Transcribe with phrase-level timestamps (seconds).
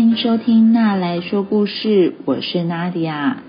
[0.00, 3.42] 欢迎收听娜来说故事，我是娜迪亚。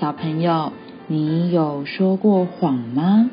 [0.00, 0.72] 小朋友，
[1.06, 3.30] 你有说过谎吗？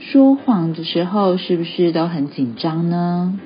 [0.00, 3.38] 说谎的时候是不是都很紧张呢？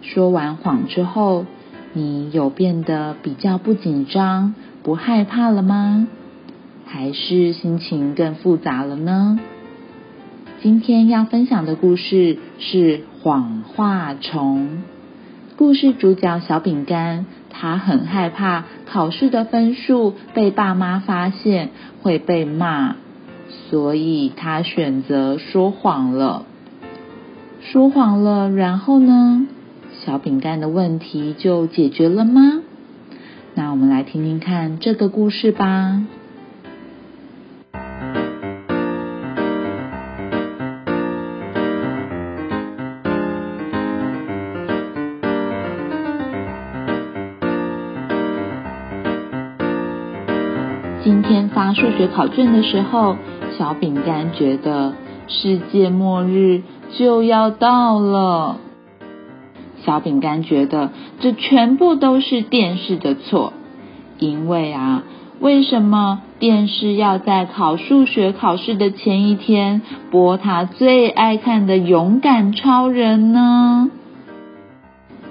[0.00, 1.44] 说完谎之后，
[1.92, 6.08] 你有变得比较不紧张、不害怕了吗？
[6.86, 9.38] 还是心情更复杂了呢？
[10.62, 14.82] 今天要分享的故事是谎话虫。
[15.56, 21.70] 故事主角小饼干，他很害怕考试的分数被爸妈发现
[22.02, 22.96] 会被骂，
[23.70, 26.44] 所以他选择说谎了。
[27.60, 29.46] 说谎了，然后呢？
[30.04, 32.60] 小饼干的问题就解决了吗？
[33.54, 36.02] 那我们来听听看这个故事吧。
[51.26, 53.16] 天发数学考卷的时候，
[53.58, 54.92] 小饼干觉得
[55.26, 56.62] 世界末日
[56.96, 58.58] 就要到了。
[59.84, 63.54] 小饼干觉得这全部都是电视的错，
[64.18, 65.02] 因为啊，
[65.40, 73.90] 为什么电视要在考数学考试的前一天播他最爱看的《勇敢超人》呢？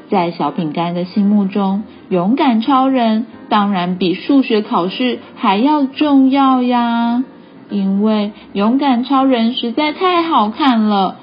[0.10, 1.84] 在小饼干的心目中，
[2.14, 3.22] 《勇敢超人》。
[3.50, 7.24] 当然比数学考试还要重要呀，
[7.72, 11.16] 因为勇敢超人实在太好看了，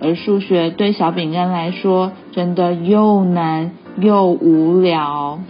[0.00, 5.40] 而数学对小饼干来说真的又难又无聊。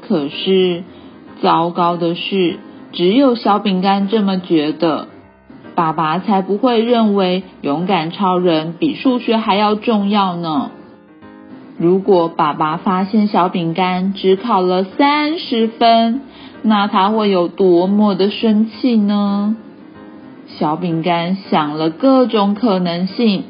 [0.00, 0.82] 可是
[1.42, 2.58] 糟糕的是，
[2.92, 5.08] 只有小饼干这么觉得，
[5.74, 10.70] 爸爸才不会认为勇敢超人比数学还要重要呢。
[11.76, 16.20] 如果爸爸发现小饼干只考了三十分，
[16.62, 19.56] 那他会有多么的生气呢？
[20.46, 23.44] 小饼干想了各种可能性，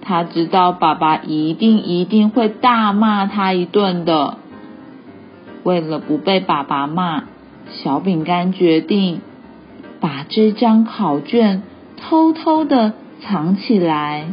[0.00, 4.38] 他知道爸爸一定一定会大骂他一顿的。
[5.64, 7.24] 为了不被爸爸骂，
[7.82, 9.20] 小饼干决定
[9.98, 11.62] 把这张考卷
[11.96, 14.28] 偷偷的藏起来。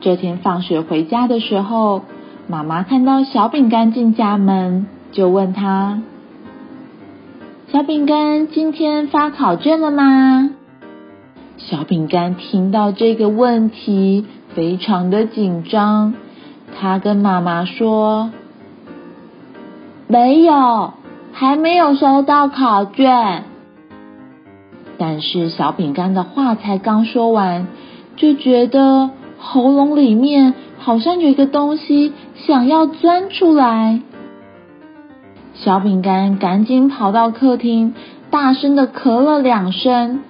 [0.00, 2.02] 这天放学回家的时候，
[2.46, 6.02] 妈妈看到小饼干进家门，就问他
[7.72, 10.50] ：“小饼干，今天发考卷了吗？”
[11.58, 16.14] 小饼干听到这个问题，非常的紧张。
[16.78, 18.30] 他跟妈妈说
[20.06, 20.92] ：“没有，
[21.32, 23.44] 还没有收到考卷。”
[24.98, 27.66] 但是小饼干的话才刚说完，
[28.14, 29.10] 就觉得。
[29.38, 32.12] 喉咙里面好像有一个东西
[32.46, 34.00] 想要钻出来，
[35.54, 37.94] 小饼干赶紧跑到客厅，
[38.30, 40.20] 大声的咳了两声，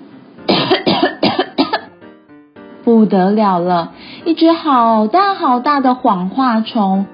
[2.85, 3.93] 不得了了，
[4.25, 7.07] 一只好大好大的谎话虫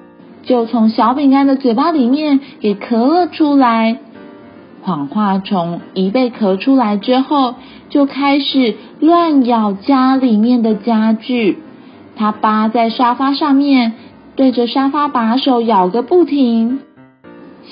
[0.42, 3.98] 就从小饼干的嘴巴里面给咳了出来。
[4.82, 7.54] 谎话虫一被咳出来之后，
[7.88, 11.62] 就开始乱咬家里面的家具。
[12.16, 13.94] 他扒在沙发上面，
[14.36, 16.80] 对着沙发把手咬个不停。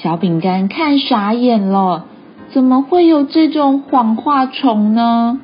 [0.03, 2.05] 小饼干看傻眼了，
[2.51, 5.41] 怎么会有这种谎话虫呢？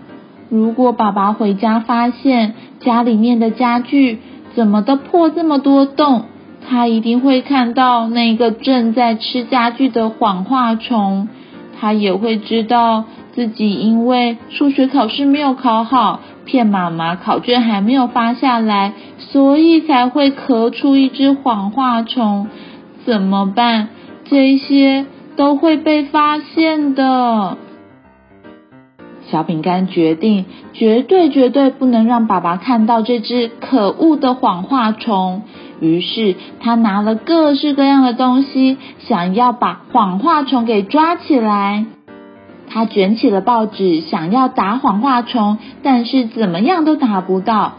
[0.49, 4.21] 如果爸爸回家发现家里面的家具
[4.55, 6.23] 怎么都破这么多洞，
[6.69, 11.29] 他一定会看到那个正在吃家具的谎话虫，
[11.79, 13.05] 他也会知道。
[13.35, 22.49] 自己因为数学考试没有考好，骗妈妈考卷还没有发下来，所以才会咳出一只谎话虫。
[23.05, 23.89] 怎么办？
[24.25, 25.05] 这些
[25.37, 27.59] 都会被发现的。
[29.29, 35.43] 小饼干决定，绝对绝对不能让爸爸看到这只可恶的谎话虫。
[35.81, 41.87] 于是他拿了各式各样的东西，想要把谎话虫给抓起来。
[42.69, 47.75] 他卷起了报纸，想要打谎话虫，但是怎么样都打不到。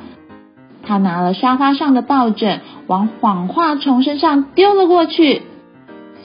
[0.84, 5.42] 他拿了沙发上的抱枕，往谎话虫身上丢了过去。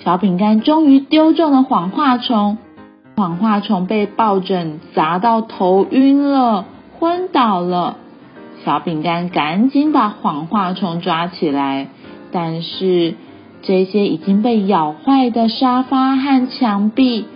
[0.05, 2.59] 小饼干终于丢中了谎话虫，
[3.17, 6.65] 谎话虫被抱枕砸到头晕了，
[6.99, 7.97] 昏倒了。
[8.65, 11.89] 小饼干赶紧把谎话虫抓起来，
[12.31, 13.15] 但是
[13.63, 17.27] 这些已经被咬坏的沙发和墙壁。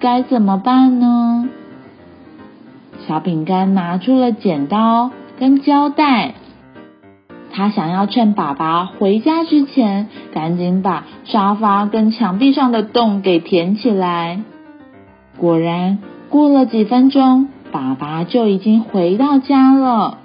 [0.00, 1.48] 该怎么办呢？
[3.06, 6.34] 小饼干拿出了剪刀跟胶带，
[7.50, 14.40] 他想要趁爸爸回家之前，赶紧把沙发跟墙壁上的洞给填起来。
[15.36, 15.98] 果然，
[16.28, 20.18] 过了几分钟，爸爸就已经回到家了。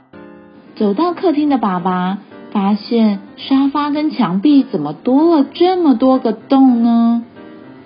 [0.75, 2.19] 走到客厅的爸爸，
[2.51, 7.23] 发现沙发跟墙壁怎么多了这么多个洞呢？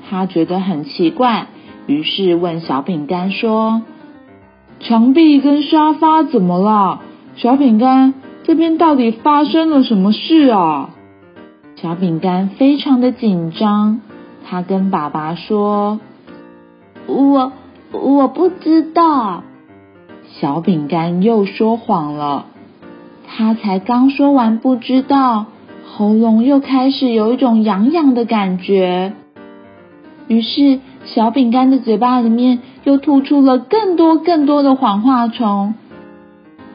[0.10, 1.48] 他觉得很奇怪，
[1.88, 3.82] 于是问小饼干说
[4.80, 7.02] ：“墙壁跟沙发怎么了？
[7.38, 8.14] 小饼干，
[8.44, 10.92] 这边到底发生了什么事啊？”
[11.82, 14.02] 小饼干非常的紧张，
[14.46, 16.00] 他跟爸爸说
[17.08, 17.54] ：“我
[17.92, 19.44] 我不知道。”
[20.40, 22.48] 小饼干又说谎了。
[23.26, 25.46] 他才刚说完不知道，
[25.86, 29.14] 喉咙又开始有一种痒痒的感觉。
[30.28, 30.80] 于是
[31.14, 35.74] 小饼干的嘴巴里面又吐出了更多更多的谎话虫。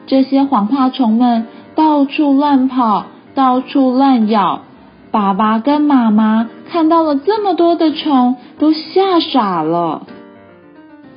[0.07, 1.45] 这些谎话虫们
[1.75, 4.61] 到处乱跑，到处乱咬。
[5.11, 10.07] 爸爸跟妈妈看到了这么多的虫，都吓傻了。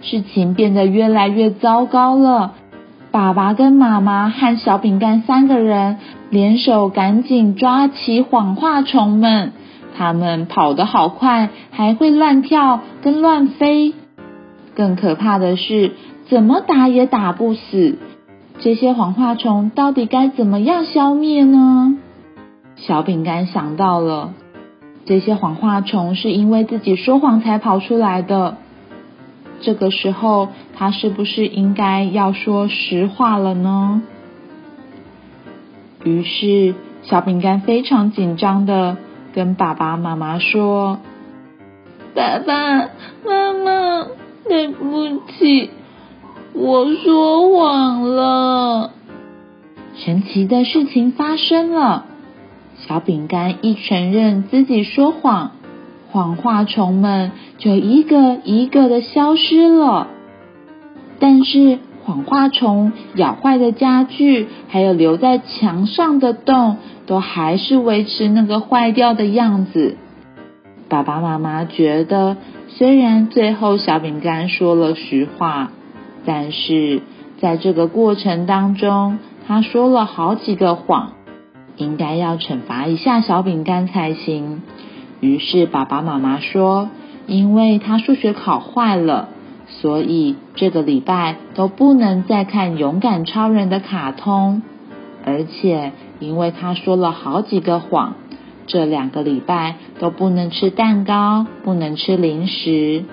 [0.02, 2.52] 事情变得越来越糟糕了。
[3.10, 5.96] 爸爸跟妈妈和小饼干三个人
[6.28, 9.52] 联手，赶紧抓起谎话虫们。
[9.96, 13.94] 他们跑得好快，还会乱跳跟乱飞。
[14.74, 15.92] 更可怕的是，
[16.28, 17.98] 怎么打也打不死。
[18.58, 21.98] 这些谎话虫到底该怎么样消灭呢？
[22.76, 24.34] 小饼干想到了，
[25.06, 28.56] 这些谎话虫是因为自己说谎才跑出来的。
[29.62, 34.02] 这个时候，他是不是应该要说实话了呢？
[36.04, 38.98] 于是，小饼干非常紧张的
[39.36, 40.98] 跟爸爸妈妈说
[42.16, 42.88] ：“爸爸
[43.22, 44.06] 妈妈，
[44.48, 45.68] 对不起，
[46.54, 48.92] 我说谎了。”
[49.94, 52.06] 神奇的事情发生了，
[52.78, 55.50] 小饼干一承认自己说谎。
[56.10, 60.06] 谎话虫们就一个一个的消失了，
[61.20, 69.96] 但是谎话虫咬坏的家具，还有留在墙上的洞，都还是维持那个坏掉的样子。
[70.88, 72.36] 爸爸妈妈觉得，
[72.68, 75.72] 虽然最后小饼干说了实话，
[76.24, 77.02] 但是
[77.40, 79.18] 在这个过程当中，
[79.48, 81.10] 他说了好几个谎，
[81.76, 84.62] 应该要惩罚一下小饼干才行。
[85.18, 86.88] 于是爸爸妈妈说
[87.26, 89.30] ：“因为他数学考坏了，
[89.68, 94.62] 所以这个礼拜都不能再看《勇敢超人》的卡通。
[95.24, 98.14] 而且因为他说了好几个谎，
[98.66, 103.04] 这两个礼拜都不能吃蛋糕，不能吃零食。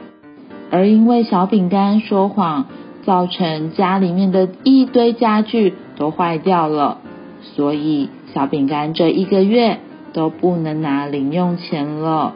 [0.71, 2.65] 而因为小饼干说谎，
[3.03, 6.99] 造成家里面的一堆家具都坏掉了，
[7.41, 9.79] 所以小饼干这一个月。”
[10.13, 12.35] 都不能拿零用钱了。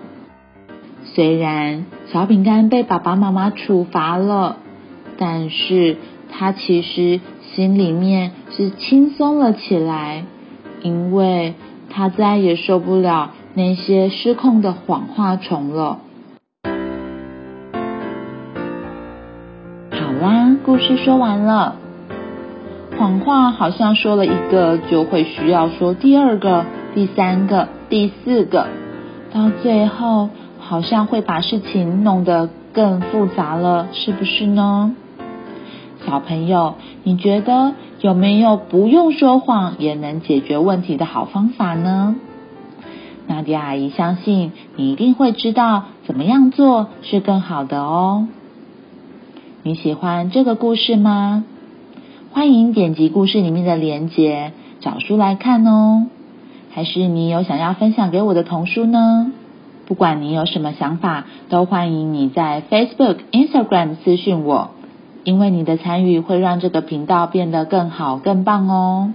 [1.17, 4.57] 虽然小饼干被爸爸妈妈处罚了，
[5.17, 5.97] 但是
[6.31, 10.25] 他其实心里面是轻松了起来，
[10.83, 11.55] 因为
[11.89, 15.97] 他再也受不了那些失控的谎话虫了。
[19.89, 21.77] 好啦，故事说完了。
[22.95, 26.63] 谎话好像说了一个，就会需要说第二个。
[26.93, 28.67] 第三个、第四个，
[29.33, 30.29] 到最后
[30.67, 34.93] 好像会把事情弄得更复杂了，是不是呢？
[36.05, 42.15] 小朋友，你觉得有没有不用说谎也能解决问题的好方法呢？
[43.27, 48.27] 娜迪阿姨相信你一定会知道怎么样做是更好的哦。
[49.63, 51.45] 你喜欢这个故事吗？
[52.31, 56.07] 欢迎点击故事里面的链接找书来看哦。
[56.71, 59.31] 还是你有想要分享给我的童书呢？
[59.87, 64.71] 不管你有什么想法，都欢迎你在 Facebook、Instagram 私讯我，
[65.23, 69.13] 因为你的参与会让这个频道变得更好、更棒哦。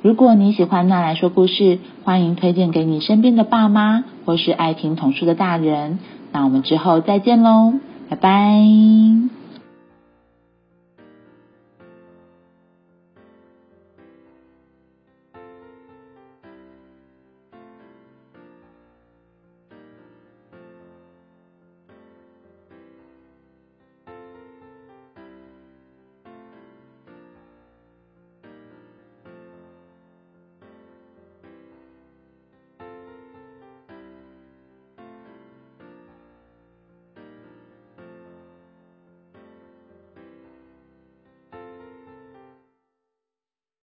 [0.00, 5.98] 如果你喜欢娜来说故事，欢迎推荐给你身边的爸妈或是爱听童书的大人。
[6.32, 7.74] 那我们之后再见喽，
[8.08, 9.43] 拜拜。